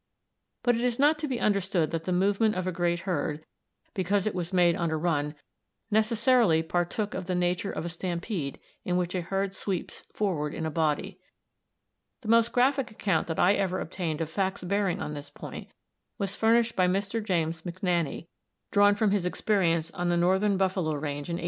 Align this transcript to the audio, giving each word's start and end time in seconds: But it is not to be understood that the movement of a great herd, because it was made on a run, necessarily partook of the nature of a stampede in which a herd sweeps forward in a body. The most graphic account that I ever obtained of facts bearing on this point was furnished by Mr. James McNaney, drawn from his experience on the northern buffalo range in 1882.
But 0.63 0.73
it 0.75 0.81
is 0.81 0.97
not 0.97 1.19
to 1.19 1.27
be 1.27 1.39
understood 1.39 1.91
that 1.91 2.05
the 2.05 2.11
movement 2.11 2.55
of 2.55 2.65
a 2.65 2.71
great 2.71 3.01
herd, 3.01 3.45
because 3.93 4.25
it 4.25 4.33
was 4.33 4.51
made 4.51 4.75
on 4.75 4.89
a 4.89 4.97
run, 4.97 5.35
necessarily 5.91 6.63
partook 6.63 7.13
of 7.13 7.27
the 7.27 7.35
nature 7.35 7.71
of 7.71 7.85
a 7.85 7.89
stampede 7.89 8.59
in 8.83 8.97
which 8.97 9.13
a 9.13 9.21
herd 9.21 9.53
sweeps 9.53 10.07
forward 10.11 10.55
in 10.55 10.65
a 10.65 10.71
body. 10.71 11.19
The 12.21 12.29
most 12.29 12.51
graphic 12.51 12.89
account 12.89 13.27
that 13.27 13.37
I 13.37 13.53
ever 13.53 13.79
obtained 13.79 14.21
of 14.21 14.31
facts 14.31 14.63
bearing 14.63 14.99
on 14.99 15.13
this 15.13 15.29
point 15.29 15.67
was 16.17 16.35
furnished 16.35 16.75
by 16.75 16.87
Mr. 16.87 17.23
James 17.23 17.61
McNaney, 17.61 18.25
drawn 18.71 18.95
from 18.95 19.11
his 19.11 19.27
experience 19.27 19.91
on 19.91 20.09
the 20.09 20.17
northern 20.17 20.57
buffalo 20.57 20.93
range 20.93 21.29
in 21.29 21.35
1882. 21.35 21.39